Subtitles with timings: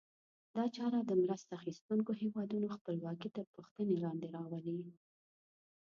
[0.55, 4.79] دا چاره د مرسته اخیستونکو هېوادونو خپلواکي تر پوښتنې لاندې راولي.